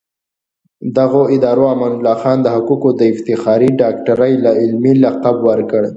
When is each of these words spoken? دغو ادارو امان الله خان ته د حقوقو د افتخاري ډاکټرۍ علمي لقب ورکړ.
دغو 0.97 1.23
ادارو 1.35 1.65
امان 1.73 1.93
الله 1.95 2.15
خان 2.21 2.39
ته 2.39 2.43
د 2.43 2.47
حقوقو 2.55 2.89
د 2.99 3.01
افتخاري 3.13 3.69
ډاکټرۍ 3.81 4.33
علمي 4.61 4.93
لقب 5.03 5.37
ورکړ. 5.49 5.83